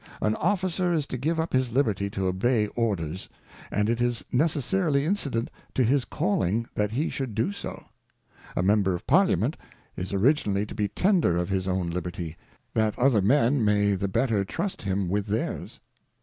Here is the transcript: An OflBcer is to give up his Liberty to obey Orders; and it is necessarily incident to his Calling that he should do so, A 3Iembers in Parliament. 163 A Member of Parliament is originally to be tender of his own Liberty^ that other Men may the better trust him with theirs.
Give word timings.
An 0.19 0.33
OflBcer 0.37 0.95
is 0.97 1.05
to 1.05 1.15
give 1.19 1.39
up 1.39 1.53
his 1.53 1.71
Liberty 1.71 2.09
to 2.09 2.25
obey 2.25 2.65
Orders; 2.75 3.29
and 3.69 3.87
it 3.87 4.01
is 4.01 4.25
necessarily 4.31 5.05
incident 5.05 5.51
to 5.75 5.83
his 5.83 6.05
Calling 6.05 6.65
that 6.73 6.89
he 6.89 7.07
should 7.11 7.35
do 7.35 7.51
so, 7.51 7.85
A 8.55 8.63
3Iembers 8.63 8.63
in 8.65 8.65
Parliament. 8.65 8.65
163 8.65 8.65
A 8.65 8.65
Member 8.65 8.95
of 8.95 9.07
Parliament 9.07 9.57
is 9.95 10.13
originally 10.13 10.65
to 10.65 10.73
be 10.73 10.87
tender 10.87 11.37
of 11.37 11.49
his 11.49 11.67
own 11.67 11.93
Liberty^ 11.93 12.35
that 12.73 12.97
other 12.97 13.21
Men 13.21 13.63
may 13.63 13.93
the 13.93 14.07
better 14.07 14.43
trust 14.43 14.81
him 14.81 15.07
with 15.07 15.27
theirs. 15.27 15.79